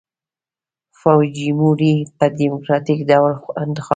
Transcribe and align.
فوجیموري 0.99 1.93
په 2.17 2.25
ډیموکراټیک 2.39 2.99
ډول 3.11 3.31
انتخاب 3.63 3.85
شو. 3.85 3.89